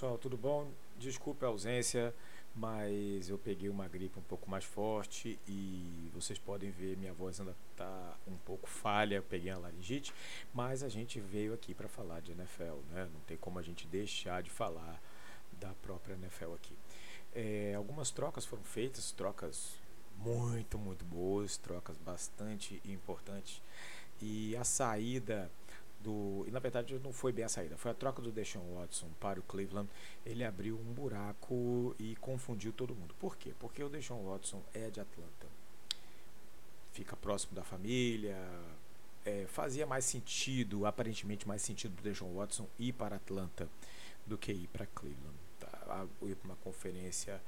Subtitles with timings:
[0.00, 0.66] pessoal, tudo bom?
[0.98, 2.14] Desculpe a ausência,
[2.56, 7.38] mas eu peguei uma gripe um pouco mais forte e vocês podem ver minha voz
[7.38, 10.14] ainda está um pouco falha, peguei a laringite,
[10.54, 13.10] mas a gente veio aqui para falar de NFL, né?
[13.12, 14.98] Não tem como a gente deixar de falar
[15.60, 16.74] da própria NFL aqui.
[17.34, 19.74] É, algumas trocas foram feitas, trocas
[20.16, 23.60] muito, muito boas, trocas bastante importantes
[24.18, 25.50] e a saída
[26.02, 26.44] do.
[26.46, 29.38] E na verdade não foi bem a saída, foi a troca do Deshaun Watson para
[29.38, 29.88] o Cleveland.
[30.24, 33.14] Ele abriu um buraco e confundiu todo mundo.
[33.18, 33.54] Por quê?
[33.58, 35.46] Porque o Deshaun Watson é de Atlanta.
[36.92, 38.36] Fica próximo da família.
[39.24, 43.68] É, fazia mais sentido, aparentemente mais sentido para o Deshaun Watson ir para Atlanta
[44.26, 45.36] do que ir para Cleveland.
[45.58, 46.06] Tá?
[46.22, 47.40] Ir para uma conferência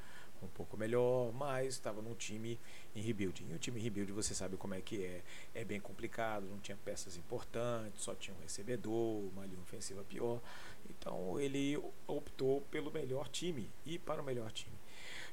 [0.45, 2.59] um pouco melhor, mas estava num time
[2.95, 3.47] em rebuilding.
[3.51, 5.23] E o time em rebuild você sabe como é que é.
[5.55, 10.41] É bem complicado, não tinha peças importantes, só tinha um recebedor, uma linha ofensiva pior.
[10.89, 11.77] Então ele
[12.07, 14.77] optou pelo melhor time e para o melhor time.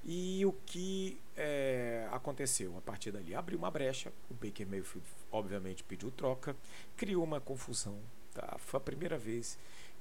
[0.04, 3.36] E o que é, aconteceu a partir dali?
[3.36, 6.56] Abriu uma brecha, o Baker Mayfield obviamente pediu troca,
[6.96, 8.00] criou uma confusão.
[8.34, 8.58] Tá?
[8.60, 9.58] Foi a primeira vez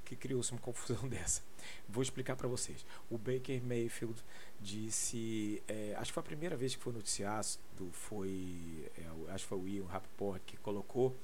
[0.09, 1.43] que criou-se uma confusão dessa.
[1.89, 2.85] Vou explicar para vocês.
[3.11, 4.23] O Baker Mayfield
[4.59, 7.47] disse, é, acho que foi a primeira vez que foi noticiado,
[7.93, 11.15] foi, é, acho que foi o Ian Rappaport que colocou,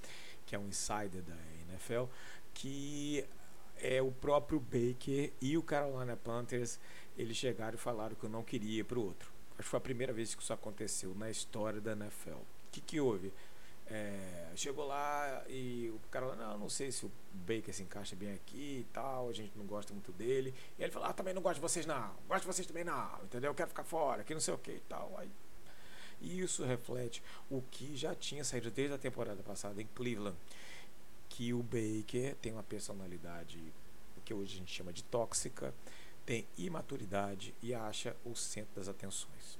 [0.44, 1.34] que é um insider da
[1.70, 2.04] NFL,
[2.52, 3.24] que
[3.78, 6.78] é o próprio Baker e o Carolina Panthers,
[7.16, 9.32] eles chegaram e falaram que eu não queria para o outro.
[9.52, 12.30] Acho que foi a primeira vez que isso aconteceu na história da NFL.
[12.30, 13.32] O que, que houve?
[13.86, 18.16] É, chegou lá e o cara falou, não, não sei se o Baker se encaixa
[18.16, 20.54] bem aqui e tal, a gente não gosta muito dele.
[20.78, 23.22] E ele falou, ah, também não gosto de vocês não, gosto de vocês também não,
[23.24, 23.50] entendeu?
[23.50, 25.14] Eu quero ficar fora, que não sei o que e tal.
[25.18, 25.30] Aí,
[26.20, 30.36] e isso reflete o que já tinha saído desde a temporada passada em Cleveland,
[31.28, 33.60] que o Baker tem uma personalidade
[34.24, 35.74] que hoje a gente chama de tóxica,
[36.24, 39.58] tem imaturidade e acha o centro das atenções.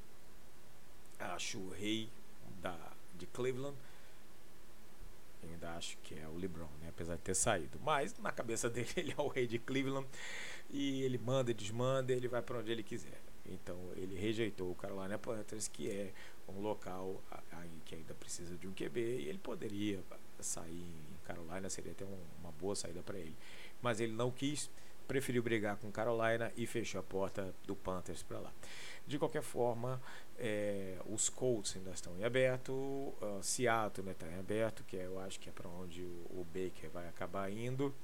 [1.18, 2.08] Acho o rei
[2.62, 2.76] da,
[3.14, 3.76] de Cleveland
[5.52, 6.88] ainda acho que é o LeBron, né?
[6.88, 7.78] apesar de ter saído.
[7.82, 10.06] Mas na cabeça dele ele é o rei de Cleveland
[10.70, 13.20] e ele manda e desmanda, ele vai para onde ele quiser.
[13.46, 16.12] Então ele rejeitou o Carolina Panthers, que é
[16.48, 17.22] um local
[17.84, 20.02] que ainda precisa de um QB e ele poderia
[20.40, 23.36] sair em Carolina, seria até uma boa saída para ele.
[23.82, 24.70] Mas ele não quis,
[25.06, 28.52] preferiu brigar com Carolina e fechou a porta do Panthers para lá.
[29.06, 30.00] De qualquer forma,
[30.38, 35.18] é, os Colts ainda estão em aberto, uh, Seattle está em aberto, que é, eu
[35.20, 37.94] acho que é para onde o, o, Baker vai acabar indo.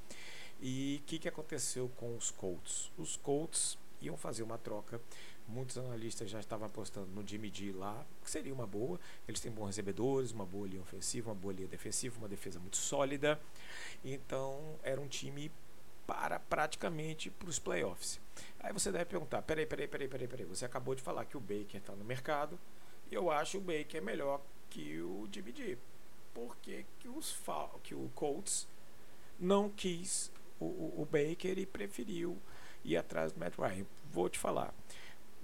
[0.61, 2.93] E o que, que aconteceu com os Colts?
[2.99, 5.01] Os Colts iam fazer uma troca.
[5.49, 9.01] Muitos analistas já estavam apostando no Jimmy G lá, que seria uma boa.
[9.27, 12.77] Eles têm bons recebedores, uma boa linha ofensiva, uma boa linha defensiva, uma defesa muito
[12.77, 13.41] sólida.
[14.05, 15.51] Então era um time
[16.11, 18.21] para praticamente para os playoffs.
[18.59, 20.45] Aí você deve perguntar: peraí, peraí, peraí, peraí, peraí.
[20.47, 22.59] Você acabou de falar que o Baker está no mercado
[23.09, 25.79] e eu acho o Baker melhor que o G.
[26.35, 27.41] Por que, que, os,
[27.85, 28.67] que o Colts
[29.39, 32.37] não quis o, o, o Baker e preferiu
[32.85, 33.87] ir atrás do Matt Ryan?
[34.13, 34.75] Vou te falar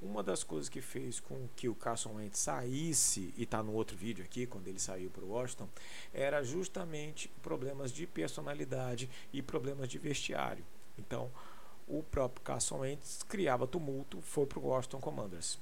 [0.02, 3.96] uma das coisas que fez com que o Carson Wentz saísse, e está no outro
[3.96, 5.68] vídeo aqui, quando ele saiu para o Washington,
[6.12, 10.64] era justamente problemas de personalidade e problemas de vestiário.
[10.98, 11.30] Então,
[11.86, 15.58] o próprio Carson Wentz criava tumulto, foi para o Washington Commanders.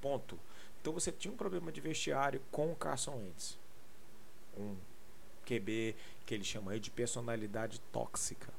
[0.00, 0.38] Ponto.
[0.80, 3.58] Então você tinha um problema de vestiário com o Carson Wentz.
[4.56, 4.76] Um
[5.44, 8.52] QB que ele chama de personalidade tóxica.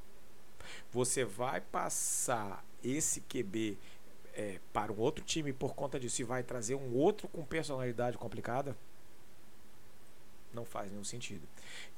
[0.92, 3.78] Você vai passar esse QB
[4.38, 8.16] é, para um outro time por conta disso e vai trazer um outro com personalidade
[8.16, 8.76] complicada,
[10.54, 11.46] não faz nenhum sentido.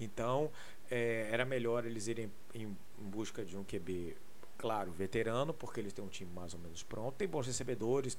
[0.01, 0.50] Então,
[0.91, 2.62] é, era melhor eles irem em,
[2.99, 4.17] em busca de um QB,
[4.56, 8.17] claro, veterano, porque eles têm um time mais ou menos pronto, tem bons recebedores,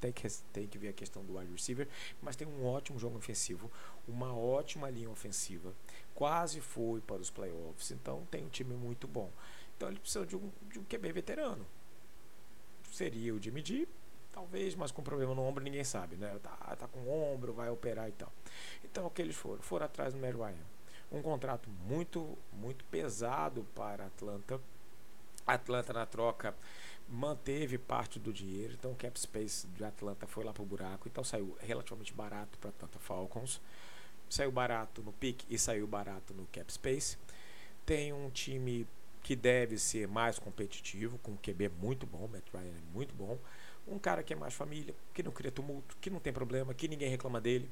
[0.00, 1.88] tem que, tem que ver a questão do wide receiver,
[2.22, 3.68] mas tem um ótimo jogo ofensivo,
[4.06, 5.74] uma ótima linha ofensiva,
[6.14, 9.32] quase foi para os playoffs, então tem um time muito bom.
[9.76, 11.66] Então ele precisa de um, de um QB veterano
[12.94, 13.88] seria o Jimmy G,
[14.30, 16.38] talvez, mas com problema no ombro ninguém sabe, né?
[16.40, 18.32] Tá, tá com ombro, vai operar e tal.
[18.84, 19.62] Então o que eles foram?
[19.62, 20.66] Foram atrás do Matt Ryan.
[21.10, 24.60] Um contrato muito, muito pesado para Atlanta.
[25.46, 26.54] Atlanta na troca
[27.08, 31.06] manteve parte do dinheiro, então o cap space de Atlanta foi lá para o buraco,
[31.06, 33.60] então saiu relativamente barato para Atlanta Falcons.
[34.30, 37.18] Saiu barato no pick e saiu barato no cap space.
[37.84, 38.86] Tem um time
[39.24, 43.38] que deve ser mais competitivo, com um QB muito bom, Matt Ryan é muito bom.
[43.88, 46.86] Um cara que é mais família, que não cria tumulto, que não tem problema, que
[46.86, 47.68] ninguém reclama dele.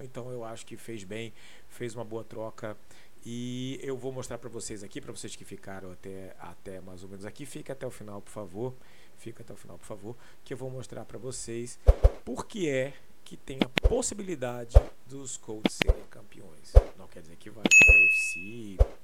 [0.00, 1.32] Então eu acho que fez bem,
[1.68, 2.76] fez uma boa troca.
[3.24, 7.08] E eu vou mostrar para vocês aqui, para vocês que ficaram até, até mais ou
[7.08, 8.74] menos aqui, fica até o final, por favor.
[9.16, 11.78] Fica até o final, por favor, que eu vou mostrar para vocês
[12.24, 12.92] por que é
[13.24, 14.74] que tem a possibilidade
[15.06, 16.72] dos Colts serem campeões.
[16.98, 18.96] Não quer dizer que vai para a FC,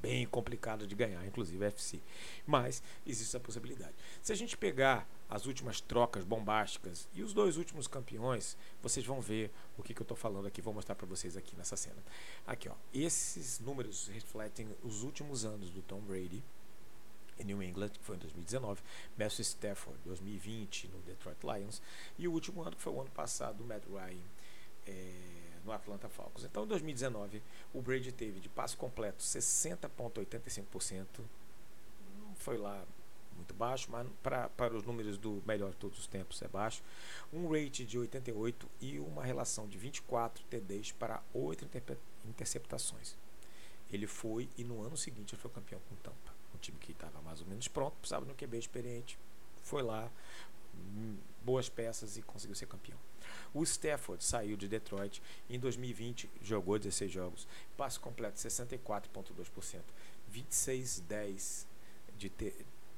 [0.00, 1.98] bem complicado de ganhar, inclusive a FC.
[2.46, 3.94] Mas existe essa possibilidade.
[4.22, 9.18] Se a gente pegar as últimas trocas bombásticas e os dois últimos campeões, vocês vão
[9.18, 10.60] ver o que, que eu estou falando aqui.
[10.60, 12.02] Vou mostrar para vocês aqui nessa cena.
[12.46, 12.74] Aqui, ó.
[12.92, 16.44] Esses números refletem os últimos anos do Tom Brady
[17.38, 18.82] em New England, que foi em 2019,
[19.16, 21.82] Matthew Stafford, 2020 no Detroit Lions,
[22.18, 24.24] e o último ano que foi o ano passado, do Matt Ryan.
[24.86, 26.44] É, no Atlanta Falcons.
[26.44, 27.42] Então, em 2019,
[27.74, 31.06] o Brady teve de passo completo 60,85%.
[32.18, 32.86] Não foi lá
[33.36, 36.82] muito baixo, mas para os números do melhor de todos os tempos é baixo.
[37.32, 41.68] Um rate de 88 e uma relação de 24 TDs para 8
[42.24, 43.16] interceptações.
[43.90, 46.34] Ele foi e no ano seguinte ele foi campeão com Tampa.
[46.54, 49.18] Um time que estava mais ou menos pronto, precisava de um QB experiente.
[49.62, 50.10] Foi lá,
[50.74, 52.98] hum, boas peças e conseguiu ser campeão.
[53.56, 59.80] O Stafford saiu de Detroit em 2020, jogou 16 jogos, passo completo 64,2%,
[60.30, 61.64] 26-10
[62.18, 62.28] de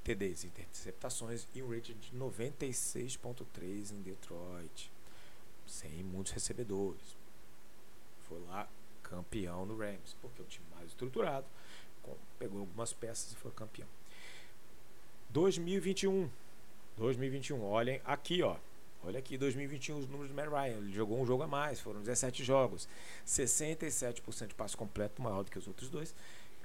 [0.02, 4.90] TDs, interceptações e um rating de 96,3 em Detroit,
[5.64, 7.16] sem muitos recebedores.
[8.28, 8.68] Foi lá
[9.04, 11.46] campeão no Rams, porque é um time mais estruturado,
[12.36, 13.86] pegou algumas peças e foi campeão.
[15.30, 16.28] 2021.
[16.96, 18.56] 2021, olhem aqui, ó.
[19.04, 20.78] Olha aqui, 2021, os números do Matt Ryan.
[20.78, 22.88] Ele jogou um jogo a mais, foram 17 jogos.
[23.26, 26.14] 67% de passo completo, maior do que os outros dois.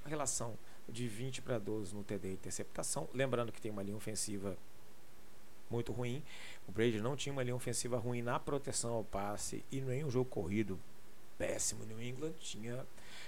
[0.03, 0.57] A relação
[0.89, 3.07] de 20 para 12 no TD e interceptação.
[3.13, 4.57] Lembrando que tem uma linha ofensiva
[5.69, 6.23] muito ruim.
[6.67, 10.09] O Brady não tinha uma linha ofensiva ruim na proteção ao passe e nem um
[10.09, 10.79] jogo corrido
[11.37, 11.85] péssimo.
[11.85, 12.85] New England tinha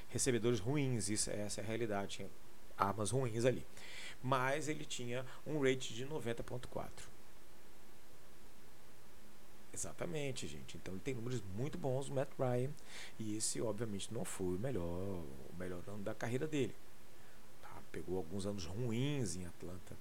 [0.09, 2.17] recebedores ruins, isso, essa é a realidade.
[2.17, 2.29] Tinha
[2.77, 3.65] armas ruins ali.
[4.21, 7.14] Mas ele tinha um rate de 90.4.
[9.75, 10.77] Exatamente, gente.
[10.77, 12.71] Então ele tem números muito bons, o Matt Ryan.
[13.19, 16.73] E esse, obviamente, não foi o melhor, o melhor ano da carreira dele.
[17.61, 17.81] Tá?
[17.91, 19.97] Pegou alguns anos ruins em Atlanta.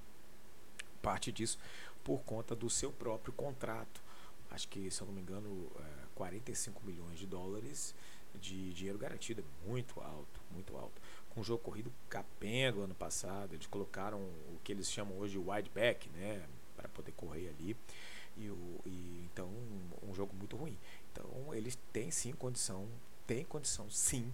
[1.02, 1.58] Parte disso
[2.04, 4.00] por conta do seu próprio contrato.
[4.48, 7.96] Acho que, se eu não me engano, é 45 milhões de dólares
[8.40, 9.42] de dinheiro garantido.
[9.42, 11.02] É muito alto, muito alto.
[11.30, 15.50] Com o jogo corrido capenga ano passado, eles colocaram o que eles chamam hoje de
[15.50, 16.46] wide back, né?
[16.76, 17.76] Para poder correr ali.
[18.36, 20.76] E, o, e então um, um, jogo muito ruim.
[21.12, 22.88] Então eles têm sim condição,
[23.26, 24.32] tem condição sim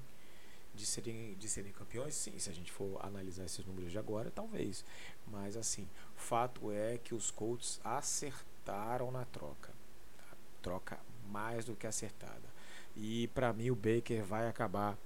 [0.75, 2.38] de serem, de serem campeões, sim.
[2.38, 4.85] Se a gente for analisar esses números de agora, talvez.
[5.26, 9.73] Mas assim, fato é que os Colts acertaram na troca.
[10.17, 10.37] Tá?
[10.62, 12.49] Troca mais do que acertada.
[12.97, 14.99] E para mim o Baker vai acabar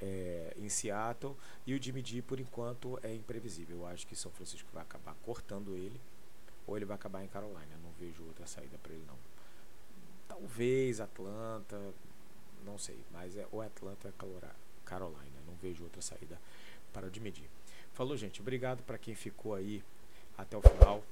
[0.00, 1.36] é, em Seattle
[1.66, 3.78] e o Jimmy G por enquanto é imprevisível.
[3.78, 6.00] Eu acho que São Francisco vai acabar cortando ele
[6.70, 7.76] ou ele vai acabar em Carolina.
[7.82, 9.16] Não vejo outra saída para ele não.
[10.28, 11.78] Talvez Atlanta,
[12.64, 14.50] não sei, mas é ou Atlanta ou é
[14.84, 15.40] Carolina.
[15.46, 16.40] Não vejo outra saída
[16.92, 17.48] para o medir.
[17.92, 18.40] Falou, gente.
[18.40, 19.82] Obrigado para quem ficou aí
[20.38, 21.02] até o final.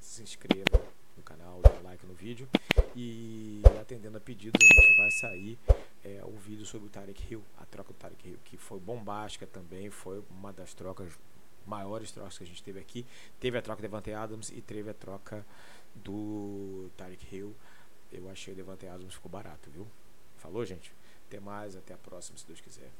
[0.00, 0.84] Se inscreva
[1.16, 2.48] no canal, dá like no vídeo.
[2.96, 5.58] E atendendo a pedidos, a gente vai sair
[6.04, 9.88] é, vídeo sobre o Tarek Hill, a troca do Tarek Hill, que foi bombástica também,
[9.90, 11.12] foi uma das trocas
[11.66, 13.06] maiores trocas que a gente teve aqui.
[13.40, 15.44] Teve a troca de Devante Adams e teve a troca
[15.94, 17.54] do Tarek Hill.
[18.12, 19.86] Eu achei o Devante Adams ficou barato, viu?
[20.38, 20.92] Falou, gente?
[21.28, 22.90] Até mais, até a próxima, se Deus quiser.